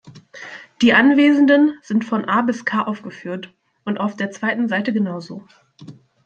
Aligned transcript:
Die 0.81 0.93
Anwesenden 0.95 1.77
sind 1.83 2.03
von 2.05 2.25
A 2.25 2.41
bis 2.41 2.65
K 2.65 2.81
aufgeführt, 2.81 3.53
und 3.85 3.99
auf 3.99 4.15
der 4.15 4.31
zweiten 4.31 4.67
Seite 4.67 4.93
genauso. 4.93 5.45